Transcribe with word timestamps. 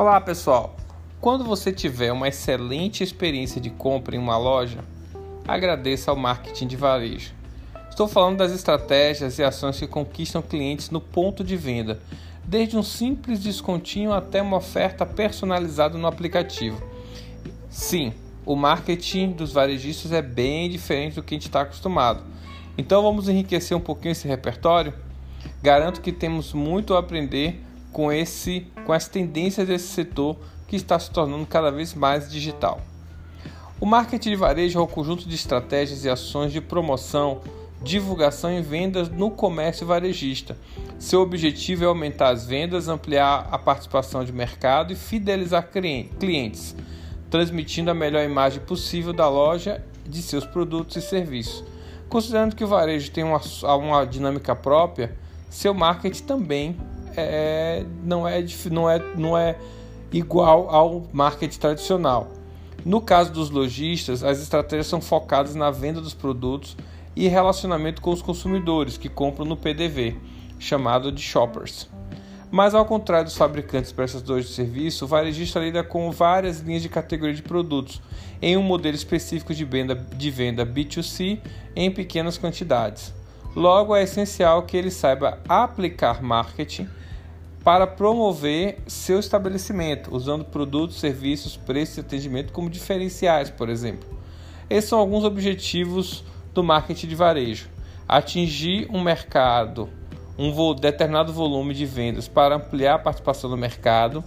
Olá 0.00 0.20
pessoal! 0.20 0.76
Quando 1.20 1.42
você 1.42 1.72
tiver 1.72 2.12
uma 2.12 2.28
excelente 2.28 3.02
experiência 3.02 3.60
de 3.60 3.68
compra 3.68 4.14
em 4.14 4.18
uma 4.20 4.38
loja, 4.38 4.84
agradeça 5.44 6.12
ao 6.12 6.16
marketing 6.16 6.68
de 6.68 6.76
varejo. 6.76 7.34
Estou 7.90 8.06
falando 8.06 8.36
das 8.36 8.52
estratégias 8.52 9.40
e 9.40 9.42
ações 9.42 9.76
que 9.76 9.88
conquistam 9.88 10.40
clientes 10.40 10.90
no 10.90 11.00
ponto 11.00 11.42
de 11.42 11.56
venda, 11.56 12.00
desde 12.44 12.76
um 12.76 12.82
simples 12.84 13.40
descontinho 13.40 14.12
até 14.12 14.40
uma 14.40 14.58
oferta 14.58 15.04
personalizada 15.04 15.98
no 15.98 16.06
aplicativo. 16.06 16.80
Sim, 17.68 18.12
o 18.46 18.54
marketing 18.54 19.32
dos 19.32 19.50
varejistas 19.52 20.12
é 20.12 20.22
bem 20.22 20.70
diferente 20.70 21.16
do 21.16 21.24
que 21.24 21.34
a 21.34 21.36
gente 21.36 21.48
está 21.48 21.62
acostumado. 21.62 22.22
Então 22.78 23.02
vamos 23.02 23.28
enriquecer 23.28 23.76
um 23.76 23.80
pouquinho 23.80 24.12
esse 24.12 24.28
repertório? 24.28 24.94
Garanto 25.60 26.00
que 26.00 26.12
temos 26.12 26.52
muito 26.52 26.94
a 26.94 27.00
aprender 27.00 27.64
com, 27.92 28.12
esse, 28.12 28.66
com 28.84 28.92
as 28.92 29.08
tendências 29.08 29.66
desse 29.66 29.88
setor 29.88 30.36
que 30.66 30.76
está 30.76 30.98
se 30.98 31.10
tornando 31.10 31.46
cada 31.46 31.70
vez 31.70 31.94
mais 31.94 32.30
digital. 32.30 32.80
O 33.80 33.86
marketing 33.86 34.30
de 34.30 34.36
varejo 34.36 34.78
é 34.78 34.82
o 34.82 34.86
conjunto 34.86 35.28
de 35.28 35.34
estratégias 35.34 36.04
e 36.04 36.10
ações 36.10 36.52
de 36.52 36.60
promoção, 36.60 37.40
divulgação 37.82 38.52
e 38.52 38.60
vendas 38.60 39.08
no 39.08 39.30
comércio 39.30 39.86
varejista. 39.86 40.56
Seu 40.98 41.20
objetivo 41.20 41.84
é 41.84 41.86
aumentar 41.86 42.30
as 42.30 42.44
vendas, 42.44 42.88
ampliar 42.88 43.48
a 43.50 43.58
participação 43.58 44.24
de 44.24 44.32
mercado 44.32 44.92
e 44.92 44.96
fidelizar 44.96 45.70
clientes, 45.70 46.74
transmitindo 47.30 47.90
a 47.90 47.94
melhor 47.94 48.24
imagem 48.24 48.60
possível 48.60 49.12
da 49.12 49.28
loja, 49.28 49.84
de 50.04 50.20
seus 50.22 50.44
produtos 50.44 50.96
e 50.96 51.02
serviços. 51.02 51.62
Considerando 52.08 52.56
que 52.56 52.64
o 52.64 52.68
varejo 52.68 53.10
tem 53.12 53.22
uma, 53.22 53.40
uma 53.76 54.04
dinâmica 54.04 54.56
própria, 54.56 55.16
seu 55.48 55.72
marketing 55.72 56.24
também 56.24 56.76
é, 57.20 57.86
não, 58.04 58.26
é, 58.26 58.44
não, 58.70 58.90
é, 58.90 59.02
não 59.16 59.38
é 59.38 59.56
igual 60.12 60.68
ao 60.70 61.06
marketing 61.12 61.58
tradicional. 61.58 62.28
No 62.84 63.00
caso 63.00 63.32
dos 63.32 63.50
lojistas, 63.50 64.22
as 64.22 64.40
estratégias 64.40 64.86
são 64.86 65.00
focadas 65.00 65.54
na 65.54 65.70
venda 65.70 66.00
dos 66.00 66.14
produtos 66.14 66.76
e 67.14 67.26
relacionamento 67.28 68.00
com 68.00 68.10
os 68.10 68.22
consumidores 68.22 68.96
que 68.96 69.08
compram 69.08 69.44
no 69.44 69.56
PDV, 69.56 70.16
chamado 70.58 71.10
de 71.10 71.20
shoppers. 71.20 71.88
Mas 72.50 72.74
ao 72.74 72.86
contrário 72.86 73.26
dos 73.26 73.36
fabricantes 73.36 73.92
prestadores 73.92 74.46
de 74.46 74.54
serviço, 74.54 75.04
o 75.04 75.08
varejista 75.08 75.60
lida 75.60 75.84
com 75.84 76.10
várias 76.10 76.60
linhas 76.60 76.80
de 76.80 76.88
categoria 76.88 77.34
de 77.34 77.42
produtos 77.42 78.00
em 78.40 78.56
um 78.56 78.62
modelo 78.62 78.94
específico 78.94 79.52
de 79.52 79.64
venda, 79.64 79.94
de 79.94 80.30
venda 80.30 80.64
B2C 80.64 81.40
em 81.76 81.90
pequenas 81.90 82.38
quantidades. 82.38 83.12
Logo, 83.54 83.94
é 83.94 84.04
essencial 84.04 84.62
que 84.62 84.76
ele 84.76 84.90
saiba 84.90 85.40
aplicar 85.48 86.22
marketing 86.22 86.88
para 87.64 87.86
promover 87.86 88.78
seu 88.86 89.18
estabelecimento, 89.18 90.14
usando 90.14 90.44
produtos, 90.44 91.00
serviços, 91.00 91.56
preços 91.56 91.98
e 91.98 92.00
atendimento 92.00 92.52
como 92.52 92.70
diferenciais, 92.70 93.50
por 93.50 93.68
exemplo. 93.68 94.08
Esses 94.70 94.90
são 94.90 94.98
alguns 94.98 95.24
objetivos 95.24 96.24
do 96.54 96.62
marketing 96.62 97.08
de 97.08 97.14
varejo: 97.14 97.68
atingir 98.08 98.86
um 98.90 99.02
mercado, 99.02 99.88
um 100.38 100.74
determinado 100.74 101.32
volume 101.32 101.74
de 101.74 101.84
vendas 101.84 102.28
para 102.28 102.56
ampliar 102.56 102.94
a 102.94 102.98
participação 102.98 103.50
no 103.50 103.56
mercado, 103.56 104.22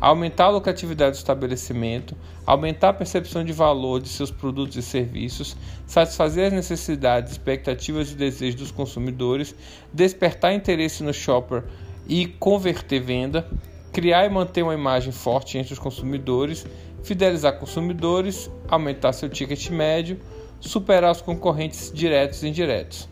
aumentar 0.00 0.44
a 0.44 0.50
lucratividade 0.50 1.12
do 1.12 1.18
estabelecimento, 1.18 2.16
aumentar 2.46 2.90
a 2.90 2.94
percepção 2.94 3.44
de 3.44 3.52
valor 3.52 4.00
de 4.00 4.08
seus 4.08 4.30
produtos 4.30 4.76
e 4.76 4.82
serviços, 4.82 5.56
satisfazer 5.86 6.46
as 6.46 6.52
necessidades, 6.52 7.32
expectativas 7.32 8.12
e 8.12 8.14
desejos 8.14 8.54
dos 8.54 8.70
consumidores, 8.70 9.54
despertar 9.92 10.52
interesse 10.52 11.02
no 11.02 11.12
shopper 11.12 11.64
e 12.08 12.26
converter 12.26 13.00
venda, 13.00 13.46
criar 13.92 14.24
e 14.24 14.30
manter 14.30 14.62
uma 14.62 14.74
imagem 14.74 15.12
forte 15.12 15.58
entre 15.58 15.72
os 15.72 15.78
consumidores, 15.78 16.66
fidelizar 17.02 17.58
consumidores, 17.58 18.50
aumentar 18.66 19.12
seu 19.12 19.28
ticket 19.28 19.70
médio, 19.70 20.18
superar 20.60 21.12
os 21.12 21.20
concorrentes 21.20 21.92
diretos 21.92 22.42
e 22.42 22.48
indiretos. 22.48 23.08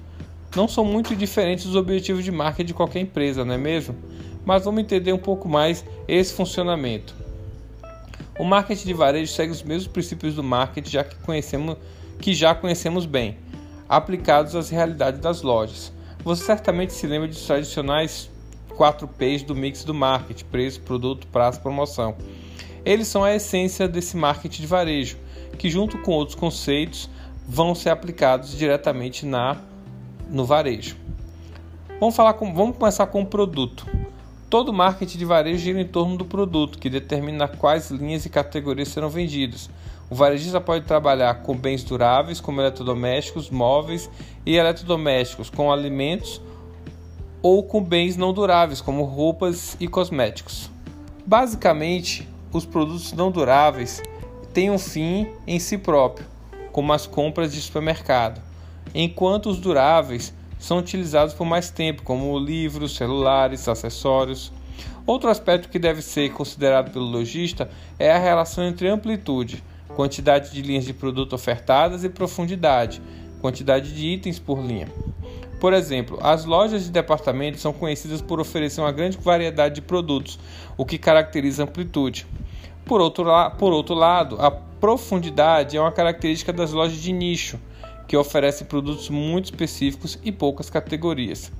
Não 0.54 0.66
são 0.66 0.84
muito 0.84 1.14
diferentes 1.14 1.66
dos 1.66 1.76
objetivos 1.76 2.24
de 2.24 2.32
marketing 2.32 2.68
de 2.68 2.74
qualquer 2.74 3.00
empresa, 3.00 3.44
não 3.44 3.54
é 3.54 3.58
mesmo? 3.58 3.94
Mas 4.44 4.64
vamos 4.64 4.80
entender 4.80 5.12
um 5.12 5.18
pouco 5.18 5.48
mais 5.48 5.84
esse 6.08 6.32
funcionamento. 6.32 7.14
O 8.38 8.44
marketing 8.44 8.86
de 8.86 8.94
varejo 8.94 9.32
segue 9.32 9.52
os 9.52 9.62
mesmos 9.62 9.86
princípios 9.86 10.34
do 10.34 10.42
marketing 10.42 10.90
já 10.90 11.04
que, 11.04 11.16
conhecemos, 11.16 11.76
que 12.20 12.32
já 12.32 12.54
conhecemos 12.54 13.06
bem, 13.06 13.36
aplicados 13.88 14.54
às 14.54 14.70
realidades 14.70 15.20
das 15.20 15.42
lojas. 15.42 15.92
Você 16.22 16.44
certamente 16.44 16.92
se 16.92 17.06
lembra 17.06 17.28
dos 17.28 17.46
tradicionais 17.46 18.30
4 18.76 19.09
P's 19.09 19.42
do 19.42 19.54
mix 19.54 19.82
do 19.84 19.94
marketing: 19.94 20.44
preço, 20.44 20.81
produto, 20.81 21.26
prazo, 21.28 21.60
promoção. 21.60 22.16
Eles 22.84 23.09
são 23.09 23.25
a 23.25 23.34
essência 23.34 23.88
desse 23.88 24.16
marketing 24.16 24.60
de 24.60 24.66
varejo, 24.66 25.16
que 25.59 25.69
junto 25.69 25.98
com 25.98 26.12
outros 26.12 26.37
conceitos 26.37 27.10
vão 27.48 27.75
ser 27.75 27.91
aplicados 27.91 28.56
diretamente 28.56 29.26
na 29.26 29.56
no 30.31 30.44
varejo. 30.44 30.97
Vamos 31.98 32.15
falar 32.15 32.34
com, 32.34 32.53
vamos 32.53 32.76
começar 32.76 33.06
com 33.06 33.22
o 33.22 33.26
produto. 33.26 33.86
Todo 34.50 34.72
marketing 34.72 35.19
de 35.19 35.25
varejo 35.25 35.59
gira 35.59 35.81
em 35.81 35.86
torno 35.86 36.16
do 36.16 36.25
produto, 36.25 36.78
que 36.78 36.91
determina 36.91 37.48
quais 37.48 37.91
linhas 37.91 38.26
e 38.26 38.31
categorias 38.31 38.88
serão 38.88 39.09
vendidas. 39.09 39.70
O 40.09 40.15
varejista 40.15 40.60
pode 40.60 40.84
trabalhar 40.84 41.42
com 41.42 41.56
bens 41.56 41.82
duráveis, 41.82 42.41
como 42.41 42.60
eletrodomésticos, 42.60 43.50
móveis 43.50 44.09
e 44.44 44.56
eletrodomésticos, 44.56 45.50
com 45.50 45.72
alimentos 45.72 46.41
ou 47.48 47.62
com 47.62 47.80
bens 47.80 48.16
não 48.16 48.32
duráveis, 48.32 48.80
como 48.80 49.04
roupas 49.04 49.76
e 49.78 49.86
cosméticos. 49.86 50.68
Basicamente, 51.24 52.28
os 52.52 52.66
produtos 52.66 53.12
não 53.12 53.30
duráveis 53.30 54.02
têm 54.52 54.68
um 54.68 54.80
fim 54.80 55.28
em 55.46 55.60
si 55.60 55.78
próprio, 55.78 56.26
como 56.72 56.92
as 56.92 57.06
compras 57.06 57.52
de 57.52 57.60
supermercado, 57.60 58.42
enquanto 58.92 59.48
os 59.48 59.60
duráveis 59.60 60.34
são 60.58 60.78
utilizados 60.78 61.34
por 61.34 61.44
mais 61.44 61.70
tempo, 61.70 62.02
como 62.02 62.36
livros, 62.36 62.96
celulares, 62.96 63.68
acessórios. 63.68 64.50
Outro 65.06 65.30
aspecto 65.30 65.68
que 65.68 65.78
deve 65.78 66.02
ser 66.02 66.32
considerado 66.32 66.90
pelo 66.90 67.06
lojista 67.06 67.70
é 67.96 68.10
a 68.10 68.18
relação 68.18 68.64
entre 68.64 68.88
amplitude, 68.88 69.62
quantidade 69.94 70.50
de 70.50 70.62
linhas 70.62 70.84
de 70.84 70.92
produto 70.92 71.34
ofertadas 71.34 72.02
e 72.02 72.08
profundidade, 72.08 73.00
quantidade 73.40 73.94
de 73.94 74.04
itens 74.04 74.40
por 74.40 74.58
linha. 74.58 74.88
Por 75.66 75.72
exemplo, 75.72 76.16
as 76.22 76.44
lojas 76.44 76.84
de 76.84 76.93
departamento 76.93 77.59
são 77.59 77.72
conhecidas 77.72 78.22
por 78.22 78.38
oferecer 78.38 78.81
uma 78.81 78.93
grande 78.93 79.19
variedade 79.19 79.75
de 79.75 79.82
produtos, 79.82 80.38
o 80.77 80.87
que 80.87 80.97
caracteriza 80.97 81.65
amplitude. 81.65 82.25
Por 82.84 83.00
outro, 83.00 83.27
por 83.59 83.72
outro 83.72 83.93
lado, 83.93 84.41
a 84.41 84.49
profundidade 84.49 85.77
é 85.77 85.81
uma 85.81 85.91
característica 85.91 86.53
das 86.53 86.71
lojas 86.71 86.99
de 86.99 87.10
nicho, 87.10 87.59
que 88.06 88.16
oferecem 88.16 88.65
produtos 88.65 89.10
muito 89.10 89.47
específicos 89.47 90.16
e 90.22 90.31
poucas 90.31 90.71
categorias. 90.71 91.50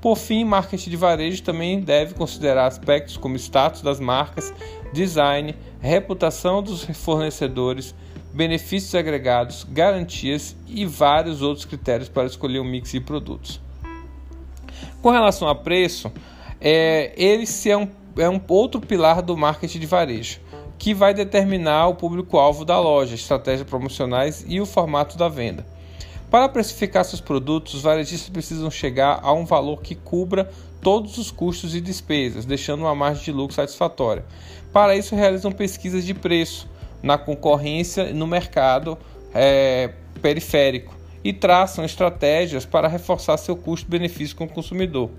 Por 0.00 0.16
fim, 0.16 0.42
marketing 0.42 0.90
de 0.90 0.96
varejo 0.96 1.44
também 1.44 1.80
deve 1.80 2.14
considerar 2.14 2.66
aspectos 2.66 3.16
como 3.16 3.36
status 3.36 3.80
das 3.80 4.00
marcas, 4.00 4.52
design, 4.92 5.54
reputação 5.80 6.64
dos 6.64 6.82
fornecedores, 6.84 7.94
benefícios 8.32 8.94
agregados, 8.94 9.66
garantias 9.68 10.56
e 10.66 10.84
vários 10.86 11.42
outros 11.42 11.64
critérios 11.64 12.08
para 12.08 12.26
escolher 12.26 12.60
um 12.60 12.64
mix 12.64 12.92
de 12.92 13.00
produtos. 13.00 13.60
Com 15.00 15.10
relação 15.10 15.48
a 15.48 15.54
preço, 15.54 16.10
é, 16.60 17.12
ele 17.16 17.44
é 17.66 17.76
um, 17.76 17.88
é 18.16 18.28
um 18.28 18.40
outro 18.48 18.80
pilar 18.80 19.20
do 19.20 19.36
marketing 19.36 19.80
de 19.80 19.86
varejo, 19.86 20.40
que 20.78 20.94
vai 20.94 21.12
determinar 21.12 21.88
o 21.88 21.94
público-alvo 21.94 22.64
da 22.64 22.80
loja, 22.80 23.14
estratégias 23.14 23.68
promocionais 23.68 24.44
e 24.48 24.60
o 24.60 24.66
formato 24.66 25.16
da 25.18 25.28
venda. 25.28 25.66
Para 26.30 26.48
precificar 26.48 27.04
seus 27.04 27.20
produtos, 27.20 27.74
os 27.74 27.82
varejistas 27.82 28.30
precisam 28.30 28.70
chegar 28.70 29.20
a 29.22 29.32
um 29.32 29.44
valor 29.44 29.82
que 29.82 29.94
cubra 29.94 30.50
todos 30.80 31.18
os 31.18 31.30
custos 31.30 31.74
e 31.74 31.80
despesas, 31.80 32.44
deixando 32.46 32.80
uma 32.80 32.94
margem 32.94 33.22
de 33.22 33.32
lucro 33.32 33.54
satisfatória. 33.54 34.24
Para 34.72 34.96
isso, 34.96 35.14
realizam 35.14 35.52
pesquisas 35.52 36.04
de 36.04 36.14
preço, 36.14 36.68
na 37.02 37.18
concorrência 37.18 38.12
no 38.12 38.26
mercado 38.26 38.96
é, 39.34 39.90
periférico 40.20 40.94
e 41.24 41.32
traçam 41.32 41.84
estratégias 41.84 42.64
para 42.64 42.88
reforçar 42.88 43.36
seu 43.36 43.56
custo-benefício 43.56 44.36
com 44.36 44.44
o 44.44 44.48
consumidor. 44.48 45.10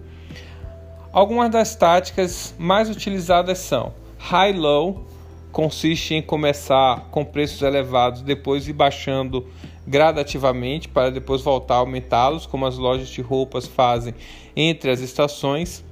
Algumas 1.11 1.51
das 1.51 1.75
táticas 1.75 2.55
mais 2.57 2.89
utilizadas 2.89 3.59
são 3.59 3.93
high-low, 4.17 5.05
consiste 5.51 6.15
em 6.15 6.21
começar 6.21 7.07
com 7.11 7.23
preços 7.23 7.61
elevados, 7.61 8.21
depois 8.21 8.67
ir 8.67 8.73
baixando 8.73 9.47
gradativamente 9.85 10.87
para 10.87 11.11
depois 11.11 11.41
voltar 11.41 11.75
a 11.75 11.77
aumentá-los, 11.79 12.45
como 12.45 12.65
as 12.65 12.77
lojas 12.77 13.09
de 13.09 13.21
roupas 13.21 13.67
fazem 13.67 14.15
entre 14.55 14.89
as 14.89 15.01
estações. 15.01 15.83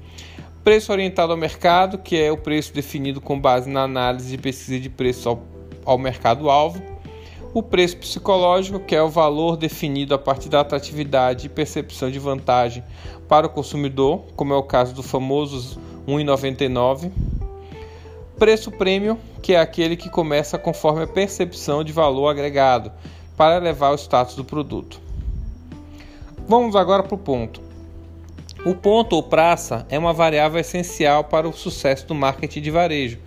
Preço 0.64 0.92
orientado 0.92 1.32
ao 1.32 1.38
mercado, 1.38 1.98
que 1.98 2.16
é 2.16 2.32
o 2.32 2.38
preço 2.38 2.74
definido 2.74 3.20
com 3.20 3.40
base 3.40 3.70
na 3.70 3.84
análise 3.84 4.30
de 4.30 4.38
pesquisa 4.38 4.80
de 4.80 4.90
preço 4.90 5.30
ao 5.30 5.44
ao 5.86 5.98
mercado-alvo, 5.98 6.82
o 7.54 7.62
preço 7.62 7.98
psicológico, 7.98 8.80
que 8.80 8.96
é 8.96 9.02
o 9.02 9.10
valor 9.10 9.58
definido 9.58 10.14
a 10.14 10.18
partir 10.18 10.50
da 10.50 10.62
atratividade 10.62 11.46
e 11.46 11.50
percepção 11.50 12.10
de 12.10 12.18
vantagem 12.18 12.84
para 13.28 13.48
o 13.48 13.50
consumidor, 13.50 14.24
como 14.36 14.54
é 14.54 14.58
o 14.58 14.64
caso 14.64 14.94
do 14.94 15.04
famoso 15.04 15.80
1,99. 16.08 17.12
Preço 18.38 18.72
prêmio, 18.72 19.18
que 19.42 19.54
é 19.54 19.60
aquele 19.60 19.96
que 19.96 20.10
começa 20.10 20.58
conforme 20.58 21.04
a 21.04 21.08
percepção 21.08 21.84
de 21.84 21.92
valor 21.92 22.30
agregado, 22.30 22.92
para 23.36 23.58
elevar 23.58 23.92
o 23.92 23.96
status 23.96 24.36
do 24.36 24.46
produto. 24.46 25.02
Vamos 26.48 26.76
agora 26.76 27.04
para 27.04 27.16
o 27.16 27.18
ponto. 27.18 27.62
O 28.66 28.76
ponto 28.76 29.16
ou 29.16 29.24
praça 29.24 29.86
é 29.90 29.98
uma 29.98 30.14
variável 30.14 30.60
essencial 30.60 31.24
para 31.24 31.50
o 31.50 31.54
sucesso 31.54 32.06
do 32.08 32.14
marketing 32.14 32.62
de 32.62 32.72
varejo. 32.72 33.20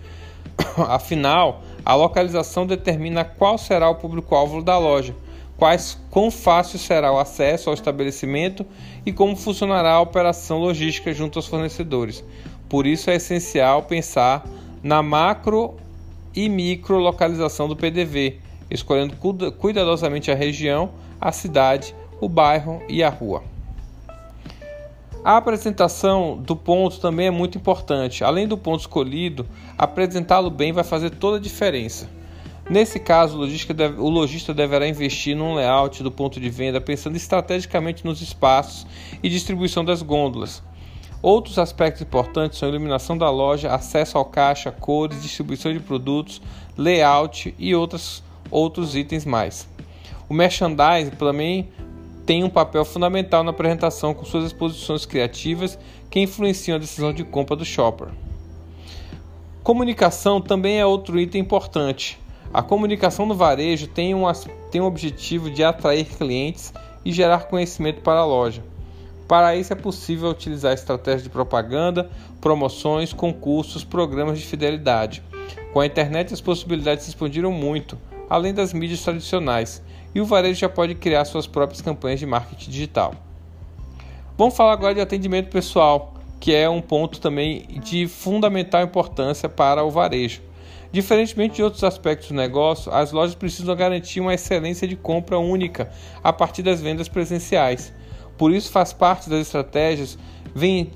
Afinal, 0.87 1.61
a 1.85 1.93
localização 1.93 2.65
determina 2.65 3.23
qual 3.23 3.57
será 3.57 3.87
o 3.89 3.95
público-alvo 3.95 4.63
da 4.63 4.77
loja, 4.77 5.15
quais, 5.55 5.97
quão 6.09 6.31
fácil 6.31 6.79
será 6.79 7.13
o 7.13 7.19
acesso 7.19 7.69
ao 7.69 7.75
estabelecimento 7.75 8.65
e 9.05 9.13
como 9.13 9.35
funcionará 9.35 9.91
a 9.91 10.01
operação 10.01 10.57
logística 10.57 11.13
junto 11.13 11.37
aos 11.37 11.47
fornecedores. 11.47 12.23
Por 12.67 12.87
isso 12.87 13.09
é 13.11 13.15
essencial 13.15 13.83
pensar 13.83 14.43
na 14.81 15.03
macro 15.03 15.75
e 16.35 16.49
micro 16.49 16.97
localização 16.97 17.67
do 17.67 17.75
PDV, 17.75 18.39
escolhendo 18.69 19.15
cuidadosamente 19.59 20.31
a 20.31 20.35
região, 20.35 20.89
a 21.21 21.31
cidade, 21.31 21.95
o 22.19 22.27
bairro 22.27 22.81
e 22.89 23.03
a 23.03 23.09
rua. 23.09 23.54
A 25.25 25.37
apresentação 25.37 26.37
do 26.37 26.55
ponto 26.55 26.99
também 26.99 27.25
é 27.25 27.31
muito 27.31 27.57
importante. 27.57 28.23
Além 28.23 28.47
do 28.47 28.55
ponto 28.55 28.81
escolhido, 28.81 29.47
apresentá-lo 29.75 30.51
bem 30.51 30.71
vai 30.71 30.83
fazer 30.83 31.09
toda 31.09 31.37
a 31.37 31.39
diferença. 31.39 32.07
Nesse 32.69 32.99
caso, 32.99 33.39
o, 33.39 34.09
lojista 34.09 34.53
deverá 34.53 34.87
investir 34.87 35.35
num 35.35 35.55
layout 35.55 36.03
do 36.03 36.11
ponto 36.11 36.39
de 36.39 36.47
venda 36.47 36.79
pensando 36.79 37.15
estrategicamente 37.15 38.05
nos 38.05 38.21
espaços 38.21 38.85
e 39.23 39.27
distribuição 39.27 39.83
das 39.83 40.03
gôndolas. 40.03 40.61
Outros 41.23 41.57
aspectos 41.57 42.03
importantes 42.03 42.59
são 42.59 42.69
iluminação 42.69 43.17
da 43.17 43.31
loja, 43.31 43.73
acesso 43.73 44.19
ao 44.19 44.25
caixa, 44.25 44.71
cores, 44.71 45.23
distribuição 45.23 45.73
de 45.73 45.79
produtos, 45.79 46.39
layout 46.77 47.51
e 47.57 47.73
outros 47.73 48.95
itens 48.95 49.25
mais. 49.25 49.67
O 50.29 50.35
merchandising 50.35 51.15
também 51.17 51.67
tem 52.25 52.43
um 52.43 52.49
papel 52.49 52.83
fundamental 52.83 53.43
na 53.43 53.51
apresentação 53.51 54.13
com 54.13 54.25
suas 54.25 54.45
exposições 54.45 55.05
criativas 55.05 55.77
que 56.09 56.19
influenciam 56.19 56.75
a 56.75 56.79
decisão 56.79 57.13
de 57.13 57.23
compra 57.23 57.55
do 57.55 57.63
shopper. 57.63 58.07
Comunicação 59.63 60.41
também 60.41 60.79
é 60.79 60.85
outro 60.85 61.19
item 61.19 61.41
importante. 61.41 62.19
A 62.53 62.61
comunicação 62.63 63.25
no 63.25 63.35
varejo 63.35 63.87
tem 63.87 64.15
um, 64.15 64.23
tem 64.71 64.81
um 64.81 64.85
objetivo 64.85 65.51
de 65.51 65.63
atrair 65.63 66.05
clientes 66.05 66.73
e 67.03 67.11
gerar 67.11 67.47
conhecimento 67.47 68.01
para 68.01 68.19
a 68.19 68.25
loja. 68.25 68.63
Para 69.27 69.55
isso 69.55 69.73
é 69.73 69.75
possível 69.75 70.29
utilizar 70.29 70.73
estratégias 70.73 71.23
de 71.23 71.29
propaganda, 71.29 72.09
promoções, 72.39 73.11
concursos, 73.11 73.83
programas 73.83 74.39
de 74.39 74.45
fidelidade. 74.45 75.23
Com 75.73 75.79
a 75.79 75.85
internet 75.85 76.33
as 76.33 76.41
possibilidades 76.41 77.03
se 77.03 77.09
expandiram 77.09 77.51
muito, 77.51 77.97
além 78.29 78.53
das 78.53 78.71
mídias 78.71 79.01
tradicionais, 79.01 79.81
e 80.15 80.21
o 80.21 80.25
varejo 80.25 80.57
já 80.57 80.69
pode 80.69 80.95
criar 80.95 81.25
suas 81.25 81.45
próprias 81.45 81.81
campanhas 81.81 82.21
de 82.21 82.25
marketing 82.25 82.71
digital. 82.71 83.13
Vamos 84.37 84.55
falar 84.55 84.71
agora 84.71 84.95
de 84.95 85.01
atendimento 85.01 85.49
pessoal, 85.49 86.13
que 86.39 86.55
é 86.55 86.69
um 86.69 86.81
ponto 86.81 87.19
também 87.19 87.67
de 87.83 88.07
fundamental 88.07 88.81
importância 88.81 89.49
para 89.49 89.83
o 89.83 89.91
varejo. 89.91 90.41
Diferentemente 90.91 91.55
de 91.55 91.63
outros 91.63 91.83
aspectos 91.83 92.29
do 92.29 92.33
negócio, 92.33 92.89
as 92.93 93.11
lojas 93.11 93.35
precisam 93.35 93.75
garantir 93.75 94.21
uma 94.21 94.33
excelência 94.33 94.87
de 94.87 94.95
compra 94.95 95.37
única 95.37 95.91
a 96.23 96.31
partir 96.31 96.63
das 96.63 96.79
vendas 96.79 97.09
presenciais. 97.09 97.91
Por 98.37 98.53
isso, 98.53 98.71
faz 98.71 98.93
parte 98.93 99.29
das 99.29 99.41
estratégias 99.41 100.17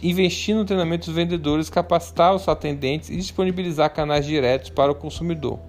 investir 0.01 0.55
no 0.55 0.63
treinamento 0.63 1.07
dos 1.07 1.15
vendedores, 1.15 1.69
capacitar 1.69 2.33
os 2.33 2.47
atendentes 2.47 3.09
e 3.09 3.17
disponibilizar 3.17 3.93
canais 3.93 4.25
diretos 4.25 4.69
para 4.69 4.91
o 4.91 4.95
consumidor. 4.95 5.59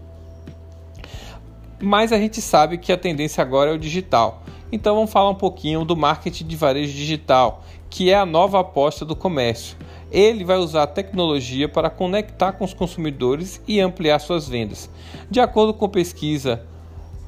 Mas 1.81 2.12
a 2.12 2.19
gente 2.19 2.41
sabe 2.41 2.79
que 2.79 2.93
a 2.93 2.97
tendência 2.97 3.43
agora 3.43 3.71
é 3.71 3.75
o 3.75 3.79
digital. 3.79 4.43
Então 4.73 4.94
vamos 4.94 5.11
falar 5.11 5.31
um 5.31 5.35
pouquinho 5.35 5.85
do 5.85 5.97
marketing 5.97 6.47
de 6.47 6.56
varejo 6.56 6.93
digital, 6.93 7.65
que 7.88 8.11
é 8.11 8.17
a 8.17 8.27
nova 8.27 8.61
aposta 8.61 9.05
do 9.05 9.17
comércio. 9.17 9.77
Ele 10.12 10.44
vai 10.44 10.59
usar 10.59 10.85
a 10.85 10.87
tecnologia 10.87 11.69
para 11.69 11.88
conectar 11.88 12.53
com 12.53 12.65
os 12.65 12.75
consumidores 12.75 13.61
e 13.67 13.81
ampliar 13.81 14.19
suas 14.19 14.49
vendas. 14.49 14.91
De 15.31 15.41
acordo 15.41 15.73
com 15.73 15.88
pesquisa 15.88 16.62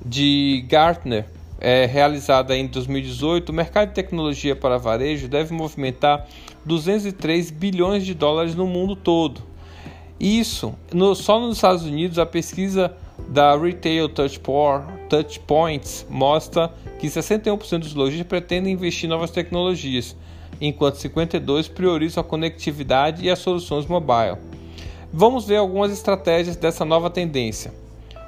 de 0.05 0.65
Gartner, 0.69 1.27
é, 1.61 1.87
realizada 1.87 2.57
em 2.57 2.67
2018, 2.67 3.51
o 3.51 3.53
mercado 3.53 3.89
de 3.89 3.95
tecnologia 3.95 4.57
para 4.57 4.79
varejo 4.79 5.29
deve 5.29 5.55
movimentar 5.55 6.27
203 6.65 7.53
bilhões 7.53 8.05
de 8.05 8.15
dólares 8.15 8.57
no 8.57 8.67
mundo 8.67 8.97
todo. 8.97 9.43
Isso, 10.19 10.75
no, 10.93 11.15
só 11.15 11.39
nos 11.39 11.57
Estados 11.57 11.85
Unidos, 11.85 12.19
a 12.19 12.27
pesquisa 12.27 12.93
da 13.33 13.57
Retail 13.57 14.11
Touchpoints 15.09 16.07
mostra 16.11 16.71
que 16.99 17.07
61% 17.07 17.79
dos 17.79 17.95
lojistas 17.95 18.27
pretendem 18.27 18.75
investir 18.75 19.07
em 19.07 19.11
novas 19.11 19.31
tecnologias, 19.31 20.15
enquanto 20.61 20.97
52% 20.97 21.71
priorizam 21.71 22.21
a 22.21 22.25
conectividade 22.25 23.25
e 23.25 23.31
as 23.31 23.39
soluções 23.39 23.87
mobile. 23.87 24.37
Vamos 25.11 25.47
ver 25.47 25.57
algumas 25.57 25.91
estratégias 25.91 26.57
dessa 26.57 26.85
nova 26.85 27.09
tendência. 27.09 27.73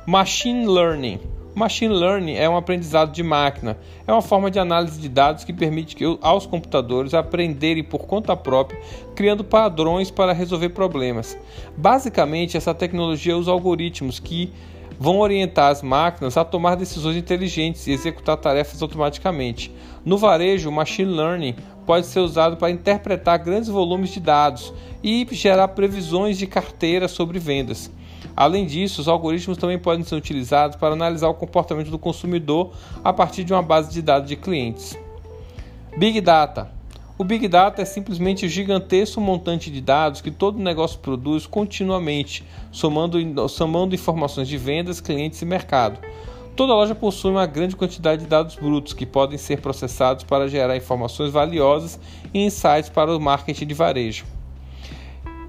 Machine 0.06 0.66
Learning 0.66 1.20
Machine 1.54 1.94
Learning 1.94 2.34
é 2.34 2.48
um 2.48 2.56
aprendizado 2.56 3.12
de 3.12 3.22
máquina, 3.22 3.78
é 4.04 4.12
uma 4.12 4.20
forma 4.20 4.50
de 4.50 4.58
análise 4.58 5.00
de 5.00 5.08
dados 5.08 5.44
que 5.44 5.52
permite 5.52 5.94
que, 5.94 6.04
aos 6.20 6.46
computadores 6.46 7.14
aprenderem 7.14 7.84
por 7.84 8.06
conta 8.06 8.36
própria, 8.36 8.80
criando 9.14 9.44
padrões 9.44 10.10
para 10.10 10.32
resolver 10.32 10.70
problemas. 10.70 11.38
Basicamente, 11.76 12.56
essa 12.56 12.74
tecnologia 12.74 13.36
usa 13.36 13.52
algoritmos 13.52 14.18
que 14.18 14.52
vão 14.98 15.18
orientar 15.18 15.70
as 15.70 15.80
máquinas 15.80 16.36
a 16.36 16.44
tomar 16.44 16.74
decisões 16.74 17.16
inteligentes 17.16 17.86
e 17.86 17.92
executar 17.92 18.36
tarefas 18.36 18.82
automaticamente. 18.82 19.72
No 20.04 20.18
varejo, 20.18 20.68
o 20.68 20.72
machine 20.72 21.12
learning 21.12 21.54
pode 21.86 22.06
ser 22.06 22.18
usado 22.18 22.56
para 22.56 22.70
interpretar 22.70 23.38
grandes 23.38 23.68
volumes 23.68 24.10
de 24.10 24.18
dados 24.18 24.74
e 25.04 25.24
gerar 25.30 25.68
previsões 25.68 26.36
de 26.36 26.48
carteira 26.48 27.06
sobre 27.06 27.38
vendas. 27.38 27.92
Além 28.36 28.66
disso, 28.66 29.00
os 29.00 29.08
algoritmos 29.08 29.58
também 29.58 29.78
podem 29.78 30.04
ser 30.04 30.14
utilizados 30.14 30.76
para 30.76 30.94
analisar 30.94 31.28
o 31.28 31.34
comportamento 31.34 31.90
do 31.90 31.98
consumidor 31.98 32.72
a 33.02 33.12
partir 33.12 33.44
de 33.44 33.52
uma 33.52 33.62
base 33.62 33.92
de 33.92 34.02
dados 34.02 34.28
de 34.28 34.36
clientes. 34.36 34.98
Big 35.96 36.20
Data 36.20 36.74
o 37.16 37.22
Big 37.22 37.46
Data 37.46 37.80
é 37.80 37.84
simplesmente 37.84 38.44
o 38.44 38.48
gigantesco 38.48 39.20
montante 39.20 39.70
de 39.70 39.80
dados 39.80 40.20
que 40.20 40.32
todo 40.32 40.58
negócio 40.58 40.98
produz 40.98 41.46
continuamente, 41.46 42.44
somando, 42.72 43.48
somando 43.48 43.94
informações 43.94 44.48
de 44.48 44.58
vendas, 44.58 45.00
clientes 45.00 45.40
e 45.40 45.44
mercado. 45.44 46.00
Toda 46.56 46.74
loja 46.74 46.92
possui 46.92 47.30
uma 47.30 47.46
grande 47.46 47.76
quantidade 47.76 48.22
de 48.22 48.28
dados 48.28 48.56
brutos 48.56 48.92
que 48.94 49.06
podem 49.06 49.38
ser 49.38 49.60
processados 49.60 50.24
para 50.24 50.48
gerar 50.48 50.76
informações 50.76 51.30
valiosas 51.30 52.00
e 52.32 52.44
insights 52.44 52.90
para 52.90 53.16
o 53.16 53.20
marketing 53.20 53.66
de 53.68 53.74
varejo. 53.74 54.24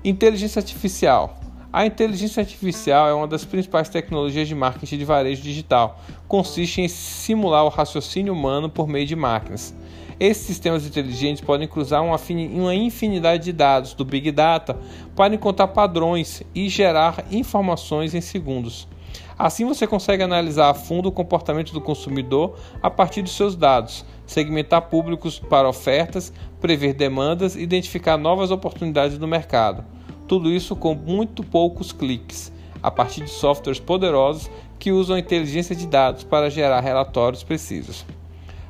Inteligência 0.04 0.60
artificial. 0.60 1.36
A 1.76 1.86
inteligência 1.86 2.40
artificial 2.40 3.10
é 3.10 3.14
uma 3.14 3.28
das 3.28 3.44
principais 3.44 3.90
tecnologias 3.90 4.48
de 4.48 4.56
marketing 4.56 4.98
de 4.98 5.04
varejo 5.04 5.42
digital. 5.42 6.00
Consiste 6.26 6.80
em 6.80 6.88
simular 6.88 7.66
o 7.66 7.68
raciocínio 7.68 8.32
humano 8.32 8.70
por 8.70 8.88
meio 8.88 9.06
de 9.06 9.14
máquinas. 9.14 9.76
Esses 10.18 10.46
sistemas 10.46 10.88
inteligentes 10.88 11.44
podem 11.44 11.68
cruzar 11.68 12.02
uma 12.02 12.74
infinidade 12.74 13.44
de 13.44 13.52
dados 13.52 13.94
do 13.94 14.06
Big 14.06 14.32
Data 14.32 14.80
para 15.18 15.36
encontrar 15.36 15.68
padrões 15.68 16.42
e 16.56 16.70
gerar 16.70 17.26
informações 17.30 18.16
em 18.16 18.22
segundos. 18.22 18.88
Assim 19.38 19.66
você 19.66 19.86
consegue 19.86 20.24
analisar 20.24 20.70
a 20.70 20.74
fundo 20.74 21.10
o 21.10 21.12
comportamento 21.12 21.74
do 21.74 21.82
consumidor 21.82 22.58
a 22.82 22.90
partir 22.90 23.22
dos 23.22 23.36
seus 23.36 23.54
dados, 23.54 24.06
segmentar 24.26 24.84
públicos 24.84 25.40
para 25.40 25.68
ofertas, 25.68 26.32
prever 26.62 26.94
demandas 26.94 27.54
e 27.54 27.62
identificar 27.62 28.16
novas 28.16 28.50
oportunidades 28.50 29.20
no 29.20 29.28
mercado. 29.28 29.84
Tudo 30.28 30.52
isso 30.52 30.76
com 30.76 30.96
muito 30.96 31.44
poucos 31.44 31.92
cliques, 31.92 32.52
a 32.82 32.90
partir 32.90 33.24
de 33.24 33.30
softwares 33.30 33.80
poderosos 33.80 34.50
que 34.80 34.92
usam 34.92 35.16
a 35.16 35.20
inteligência 35.20 35.76
de 35.76 35.88
dados 35.88 36.24
para 36.24 36.50
gerar 36.50 36.80
relatórios 36.80 37.44
precisos. 37.44 38.06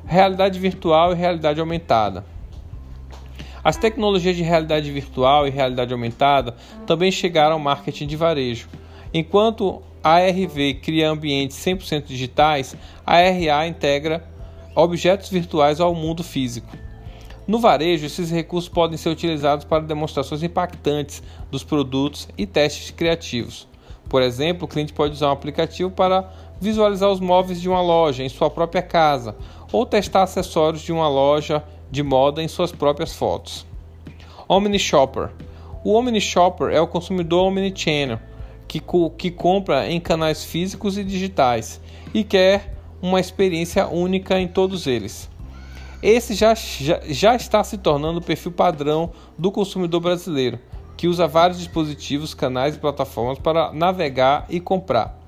Realidade 0.04 0.58
virtual 0.58 1.12
e 1.12 1.16
realidade 1.16 1.60
aumentada. 1.60 2.24
As 3.64 3.76
tecnologias 3.76 4.36
de 4.36 4.42
realidade 4.42 4.90
virtual 4.92 5.46
e 5.46 5.50
realidade 5.50 5.92
aumentada 5.92 6.54
também 6.86 7.10
chegaram 7.10 7.54
ao 7.54 7.58
marketing 7.58 8.06
de 8.06 8.16
varejo. 8.16 8.68
Enquanto 9.12 9.82
a 10.04 10.18
ARV 10.18 10.74
cria 10.80 11.10
ambientes 11.10 11.56
100% 11.56 12.04
digitais, 12.04 12.76
a 13.04 13.16
RA 13.16 13.66
integra 13.66 14.22
objetos 14.72 15.30
virtuais 15.30 15.80
ao 15.80 15.94
mundo 15.94 16.22
físico. 16.22 16.85
No 17.46 17.60
varejo, 17.60 18.04
esses 18.04 18.30
recursos 18.30 18.68
podem 18.68 18.96
ser 18.98 19.08
utilizados 19.08 19.64
para 19.64 19.84
demonstrações 19.84 20.42
impactantes 20.42 21.22
dos 21.50 21.62
produtos 21.62 22.28
e 22.36 22.44
testes 22.44 22.90
criativos. 22.90 23.68
Por 24.08 24.20
exemplo, 24.20 24.64
o 24.64 24.68
cliente 24.68 24.92
pode 24.92 25.14
usar 25.14 25.28
um 25.28 25.32
aplicativo 25.32 25.90
para 25.90 26.28
visualizar 26.60 27.10
os 27.10 27.20
móveis 27.20 27.60
de 27.60 27.68
uma 27.68 27.80
loja 27.80 28.24
em 28.24 28.28
sua 28.28 28.50
própria 28.50 28.82
casa 28.82 29.36
ou 29.72 29.86
testar 29.86 30.22
acessórios 30.22 30.82
de 30.82 30.92
uma 30.92 31.08
loja 31.08 31.62
de 31.90 32.02
moda 32.02 32.42
em 32.42 32.48
suas 32.48 32.72
próprias 32.72 33.14
fotos. 33.14 33.64
Omni 34.48 34.78
Shopper. 34.78 35.30
O 35.84 35.92
Omni 35.94 36.20
Shopper 36.20 36.70
é 36.70 36.80
o 36.80 36.86
consumidor 36.86 37.46
omnichannel 37.46 38.18
que, 38.66 38.82
que 39.16 39.30
compra 39.30 39.88
em 39.88 40.00
canais 40.00 40.44
físicos 40.44 40.98
e 40.98 41.04
digitais 41.04 41.80
e 42.12 42.24
quer 42.24 42.74
uma 43.00 43.20
experiência 43.20 43.86
única 43.86 44.40
em 44.40 44.48
todos 44.48 44.86
eles. 44.86 45.28
Esse 46.06 46.34
já, 46.34 46.54
já, 46.54 47.00
já 47.08 47.34
está 47.34 47.64
se 47.64 47.76
tornando 47.76 48.20
o 48.20 48.22
perfil 48.22 48.52
padrão 48.52 49.10
do 49.36 49.50
consumidor 49.50 50.00
brasileiro, 50.00 50.56
que 50.96 51.08
usa 51.08 51.26
vários 51.26 51.58
dispositivos, 51.58 52.32
canais 52.32 52.76
e 52.76 52.78
plataformas 52.78 53.40
para 53.40 53.72
navegar 53.72 54.46
e 54.48 54.60
comprar. 54.60 55.18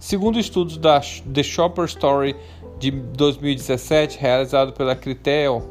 Segundo 0.00 0.36
estudos 0.36 0.78
da 0.78 1.00
The 1.32 1.44
Shopper 1.44 1.84
Story 1.84 2.34
de 2.76 2.90
2017, 2.90 4.18
realizado 4.18 4.72
pela 4.72 4.96
Critel 4.96 5.62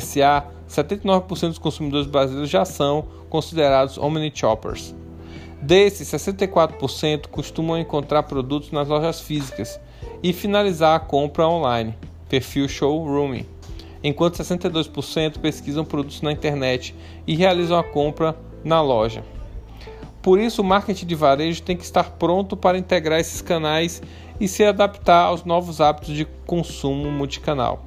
SA, 0.00 0.46
79% 0.68 1.50
dos 1.50 1.58
consumidores 1.58 2.08
brasileiros 2.08 2.50
já 2.50 2.64
são 2.64 3.06
considerados 3.30 3.98
omni-shoppers. 3.98 4.96
Desses, 5.60 6.08
64% 6.08 7.28
costumam 7.28 7.78
encontrar 7.78 8.24
produtos 8.24 8.72
nas 8.72 8.88
lojas 8.88 9.20
físicas 9.20 9.78
e 10.24 10.32
finalizar 10.32 10.96
a 10.96 11.00
compra 11.00 11.46
online, 11.46 11.94
perfil 12.28 12.68
showrooming, 12.68 13.46
enquanto 14.02 14.36
62% 14.36 15.38
pesquisam 15.38 15.84
produtos 15.84 16.22
na 16.22 16.32
internet 16.32 16.94
e 17.26 17.34
realizam 17.34 17.78
a 17.78 17.84
compra 17.84 18.36
na 18.64 18.80
loja. 18.80 19.24
Por 20.20 20.38
isso, 20.38 20.62
o 20.62 20.64
marketing 20.64 21.06
de 21.06 21.14
varejo 21.14 21.62
tem 21.62 21.76
que 21.76 21.84
estar 21.84 22.10
pronto 22.10 22.56
para 22.56 22.78
integrar 22.78 23.18
esses 23.18 23.42
canais 23.42 24.00
e 24.40 24.46
se 24.46 24.64
adaptar 24.64 25.24
aos 25.24 25.44
novos 25.44 25.80
hábitos 25.80 26.14
de 26.14 26.24
consumo 26.46 27.10
multicanal. 27.10 27.84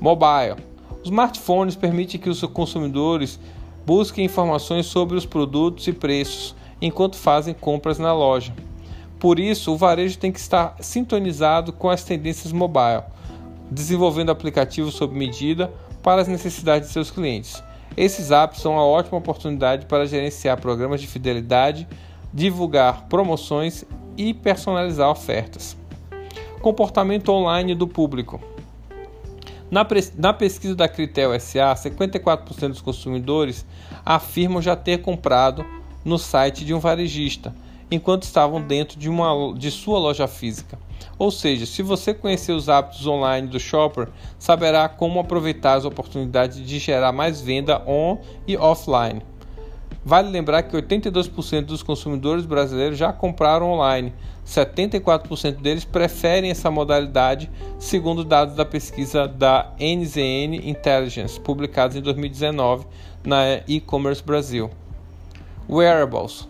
Mobile. 0.00 0.56
Os 1.02 1.10
smartphones 1.10 1.76
permitem 1.76 2.18
que 2.18 2.30
os 2.30 2.40
consumidores 2.42 3.38
busquem 3.84 4.24
informações 4.24 4.86
sobre 4.86 5.16
os 5.16 5.26
produtos 5.26 5.86
e 5.86 5.92
preços 5.92 6.54
enquanto 6.80 7.16
fazem 7.16 7.52
compras 7.52 7.98
na 7.98 8.12
loja. 8.12 8.54
Por 9.18 9.38
isso, 9.38 9.72
o 9.72 9.76
varejo 9.76 10.18
tem 10.18 10.32
que 10.32 10.38
estar 10.38 10.76
sintonizado 10.80 11.72
com 11.72 11.88
as 11.88 12.04
tendências 12.04 12.52
mobile, 12.52 13.04
desenvolvendo 13.74 14.30
aplicativos 14.30 14.94
sob 14.94 15.16
medida 15.16 15.70
para 16.02 16.22
as 16.22 16.28
necessidades 16.28 16.88
de 16.88 16.94
seus 16.94 17.10
clientes. 17.10 17.62
Esses 17.96 18.30
apps 18.30 18.60
são 18.60 18.72
uma 18.72 18.84
ótima 18.84 19.18
oportunidade 19.18 19.86
para 19.86 20.06
gerenciar 20.06 20.60
programas 20.60 21.00
de 21.00 21.06
fidelidade, 21.06 21.86
divulgar 22.32 23.06
promoções 23.08 23.84
e 24.16 24.32
personalizar 24.32 25.10
ofertas. 25.10 25.76
Comportamento 26.60 27.30
online 27.30 27.74
do 27.74 27.86
público. 27.86 28.40
Na, 29.70 29.86
na 30.16 30.32
pesquisa 30.32 30.74
da 30.74 30.88
Critel 30.88 31.38
SA, 31.40 31.74
54% 31.74 32.68
dos 32.68 32.80
consumidores 32.80 33.66
afirmam 34.04 34.62
já 34.62 34.76
ter 34.76 34.98
comprado 34.98 35.64
no 36.04 36.18
site 36.18 36.64
de 36.64 36.74
um 36.74 36.78
varejista, 36.78 37.54
enquanto 37.90 38.22
estavam 38.22 38.60
dentro 38.60 38.98
de, 38.98 39.08
uma, 39.08 39.54
de 39.56 39.70
sua 39.70 39.98
loja 39.98 40.26
física. 40.26 40.78
Ou 41.18 41.30
seja, 41.30 41.66
se 41.66 41.82
você 41.82 42.12
conhecer 42.12 42.52
os 42.52 42.68
hábitos 42.68 43.06
online 43.06 43.46
do 43.46 43.60
shopper, 43.60 44.08
saberá 44.38 44.88
como 44.88 45.20
aproveitar 45.20 45.74
as 45.74 45.84
oportunidades 45.84 46.64
de 46.64 46.78
gerar 46.78 47.12
mais 47.12 47.40
venda 47.40 47.82
on 47.86 48.18
e 48.46 48.56
offline. 48.56 49.22
Vale 50.04 50.28
lembrar 50.28 50.62
que 50.64 50.76
82% 50.76 51.62
dos 51.62 51.82
consumidores 51.82 52.44
brasileiros 52.44 52.98
já 52.98 53.10
compraram 53.12 53.70
online. 53.70 54.12
74% 54.46 55.62
deles 55.62 55.84
preferem 55.84 56.50
essa 56.50 56.70
modalidade, 56.70 57.50
segundo 57.78 58.22
dados 58.22 58.54
da 58.54 58.66
pesquisa 58.66 59.26
da 59.26 59.72
NZN 59.80 60.68
Intelligence, 60.68 61.40
publicados 61.40 61.96
em 61.96 62.02
2019 62.02 62.86
na 63.24 63.62
e-commerce 63.66 64.22
Brasil. 64.22 64.70
Wearables 65.66 66.46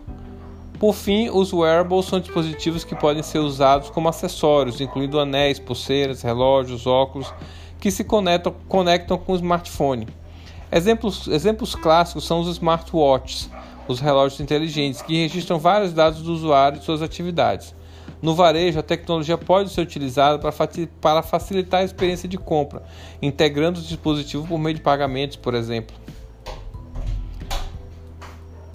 por 0.78 0.92
fim, 0.94 1.30
os 1.30 1.52
wearables 1.52 2.06
são 2.06 2.18
dispositivos 2.20 2.84
que 2.84 2.94
podem 2.94 3.22
ser 3.22 3.38
usados 3.38 3.90
como 3.90 4.08
acessórios, 4.08 4.80
incluindo 4.80 5.20
anéis, 5.20 5.58
pulseiras, 5.58 6.22
relógios, 6.22 6.86
óculos, 6.86 7.32
que 7.80 7.90
se 7.90 8.02
conectam, 8.02 8.54
conectam 8.68 9.16
com 9.16 9.32
o 9.32 9.36
smartphone. 9.36 10.08
Exemplos, 10.72 11.28
exemplos 11.28 11.74
clássicos 11.74 12.26
são 12.26 12.40
os 12.40 12.48
smartwatches, 12.48 13.48
os 13.86 14.00
relógios 14.00 14.40
inteligentes, 14.40 15.00
que 15.02 15.14
registram 15.22 15.58
vários 15.58 15.92
dados 15.92 16.22
do 16.22 16.32
usuário 16.32 16.80
e 16.80 16.82
suas 16.82 17.02
atividades. 17.02 17.74
No 18.20 18.34
varejo, 18.34 18.78
a 18.78 18.82
tecnologia 18.82 19.38
pode 19.38 19.70
ser 19.70 19.82
utilizada 19.82 20.38
para 20.38 21.22
facilitar 21.22 21.82
a 21.82 21.84
experiência 21.84 22.28
de 22.28 22.38
compra, 22.38 22.82
integrando 23.20 23.78
os 23.78 23.86
dispositivos 23.86 24.48
por 24.48 24.58
meio 24.58 24.74
de 24.74 24.80
pagamentos, 24.80 25.36
por 25.36 25.54
exemplo. 25.54 25.94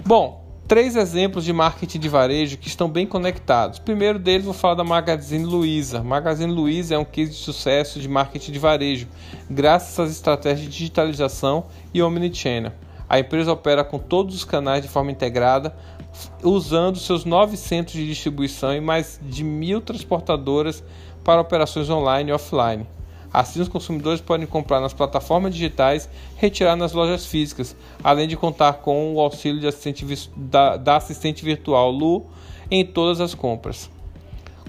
Bom, 0.05 0.48
três 0.69 0.95
exemplos 0.95 1.43
de 1.43 1.51
marketing 1.51 1.97
de 1.97 2.07
varejo 2.07 2.55
que 2.55 2.67
estão 2.67 2.87
bem 2.87 3.07
conectados. 3.07 3.79
Primeiro 3.79 4.19
deles, 4.19 4.45
vou 4.45 4.53
falar 4.53 4.75
da 4.75 4.83
Magazine 4.83 5.43
Luiza. 5.43 6.03
Magazine 6.03 6.53
Luiza 6.53 6.93
é 6.93 6.97
um 6.99 7.03
case 7.03 7.31
de 7.31 7.37
sucesso 7.37 7.99
de 7.99 8.07
marketing 8.07 8.51
de 8.51 8.59
varejo, 8.59 9.07
graças 9.49 9.99
às 9.99 10.11
estratégias 10.11 10.67
de 10.67 10.77
digitalização 10.77 11.65
e 11.91 12.03
omnichannel. 12.03 12.71
A 13.09 13.19
empresa 13.19 13.51
opera 13.51 13.83
com 13.83 13.97
todos 13.97 14.35
os 14.35 14.45
canais 14.45 14.83
de 14.83 14.87
forma 14.87 15.09
integrada, 15.09 15.75
usando 16.43 16.99
seus 16.99 17.25
nove 17.25 17.57
centros 17.57 17.95
de 17.95 18.05
distribuição 18.05 18.71
e 18.71 18.79
mais 18.79 19.19
de 19.23 19.43
mil 19.43 19.81
transportadoras 19.81 20.83
para 21.23 21.41
operações 21.41 21.89
online 21.89 22.29
e 22.29 22.33
offline. 22.33 22.85
Assim, 23.31 23.61
os 23.61 23.67
consumidores 23.67 24.21
podem 24.21 24.47
comprar 24.47 24.79
nas 24.79 24.93
plataformas 24.93 25.53
digitais, 25.53 26.09
retirar 26.35 26.75
nas 26.75 26.93
lojas 26.93 27.25
físicas, 27.25 27.75
além 28.03 28.27
de 28.27 28.35
contar 28.35 28.73
com 28.73 29.13
o 29.13 29.19
auxílio 29.19 29.67
assistente 29.67 30.05
da, 30.35 30.77
da 30.77 30.97
assistente 30.97 31.45
virtual 31.45 31.91
Lu 31.91 32.25
em 32.71 32.85
todas 32.85 33.21
as 33.21 33.35
compras. 33.35 33.89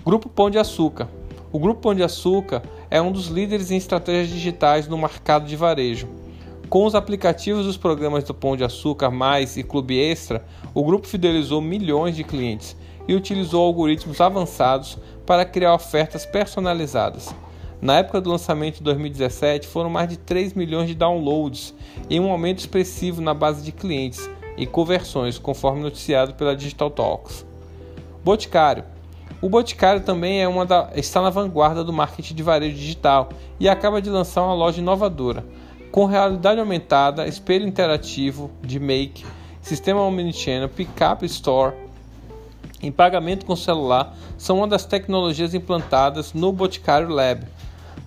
Grupo 0.04 0.28
Pão 0.28 0.50
de 0.50 0.58
Açúcar. 0.58 1.08
O 1.52 1.58
Grupo 1.58 1.80
Pão 1.80 1.94
de 1.94 2.02
Açúcar 2.02 2.62
é 2.90 3.00
um 3.00 3.10
dos 3.10 3.26
líderes 3.26 3.70
em 3.70 3.76
estratégias 3.76 4.28
digitais 4.28 4.86
no 4.86 4.96
mercado 4.98 5.46
de 5.46 5.56
varejo. 5.56 6.08
Com 6.68 6.84
os 6.84 6.94
aplicativos 6.94 7.66
dos 7.66 7.76
programas 7.76 8.22
do 8.24 8.32
Pão 8.32 8.56
de 8.56 8.62
Açúcar 8.62 9.10
Mais 9.10 9.56
e 9.56 9.62
Clube 9.62 9.98
Extra, 9.98 10.44
o 10.72 10.84
grupo 10.84 11.06
fidelizou 11.06 11.60
milhões 11.60 12.14
de 12.14 12.22
clientes 12.22 12.76
e 13.08 13.14
utilizou 13.14 13.64
algoritmos 13.64 14.20
avançados 14.20 14.96
para 15.26 15.44
criar 15.44 15.74
ofertas 15.74 16.24
personalizadas. 16.24 17.34
Na 17.82 17.96
época 17.96 18.20
do 18.20 18.28
lançamento 18.28 18.76
de 18.76 18.82
2017, 18.82 19.66
foram 19.66 19.88
mais 19.88 20.06
de 20.06 20.18
3 20.18 20.52
milhões 20.52 20.86
de 20.86 20.94
downloads 20.94 21.74
e 22.10 22.20
um 22.20 22.30
aumento 22.30 22.58
expressivo 22.58 23.22
na 23.22 23.32
base 23.32 23.62
de 23.62 23.72
clientes 23.72 24.28
e 24.58 24.66
conversões, 24.66 25.38
conforme 25.38 25.80
noticiado 25.80 26.34
pela 26.34 26.54
Digital 26.54 26.90
Talks. 26.90 27.46
Boticário. 28.22 28.84
O 29.40 29.48
Boticário 29.48 30.02
também 30.02 30.42
é 30.42 30.46
uma 30.46 30.66
da, 30.66 30.90
está 30.94 31.22
na 31.22 31.30
vanguarda 31.30 31.82
do 31.82 31.90
marketing 31.90 32.34
de 32.34 32.42
varejo 32.42 32.76
digital 32.76 33.30
e 33.58 33.66
acaba 33.66 34.02
de 34.02 34.10
lançar 34.10 34.42
uma 34.42 34.52
loja 34.52 34.82
inovadora, 34.82 35.42
com 35.90 36.04
realidade 36.04 36.60
aumentada, 36.60 37.26
espelho 37.26 37.66
interativo 37.66 38.50
de 38.60 38.78
make, 38.78 39.24
sistema 39.62 40.02
omnichannel, 40.02 40.68
pick-up 40.68 41.24
store, 41.24 41.74
em 42.82 42.92
pagamento 42.92 43.46
com 43.46 43.56
celular, 43.56 44.14
são 44.36 44.58
uma 44.58 44.68
das 44.68 44.84
tecnologias 44.84 45.54
implantadas 45.54 46.34
no 46.34 46.52
Boticário 46.52 47.08
Lab, 47.08 47.46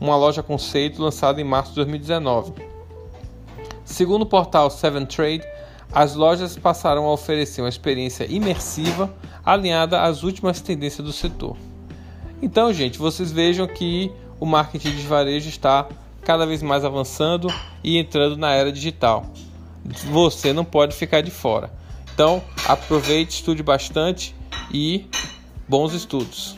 uma 0.03 0.17
loja 0.17 0.43
conceito 0.43 1.01
lançada 1.01 1.39
em 1.39 1.45
março 1.45 1.69
de 1.69 1.77
2019. 1.77 2.51
Segundo 3.85 4.23
o 4.23 4.25
portal 4.25 4.69
Seven 4.69 5.05
Trade, 5.05 5.43
as 5.93 6.13
lojas 6.13 6.57
passarão 6.57 7.05
a 7.05 7.13
oferecer 7.13 7.61
uma 7.61 7.69
experiência 7.69 8.29
imersiva 8.29 9.13
alinhada 9.45 10.01
às 10.01 10.21
últimas 10.23 10.59
tendências 10.59 11.05
do 11.05 11.13
setor. 11.13 11.55
Então, 12.41 12.73
gente, 12.73 12.99
vocês 12.99 13.31
vejam 13.31 13.65
que 13.65 14.11
o 14.41 14.45
marketing 14.45 14.91
de 14.91 15.07
varejo 15.07 15.47
está 15.47 15.87
cada 16.21 16.45
vez 16.45 16.61
mais 16.61 16.83
avançando 16.83 17.47
e 17.81 17.97
entrando 17.97 18.35
na 18.35 18.51
era 18.51 18.73
digital. 18.73 19.25
Você 20.11 20.51
não 20.51 20.65
pode 20.65 20.93
ficar 20.95 21.21
de 21.21 21.31
fora. 21.31 21.71
Então, 22.13 22.43
aproveite, 22.67 23.35
estude 23.35 23.63
bastante 23.63 24.35
e 24.69 25.07
bons 25.65 25.93
estudos. 25.93 26.57